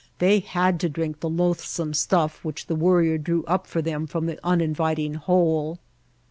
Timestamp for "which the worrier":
2.43-3.19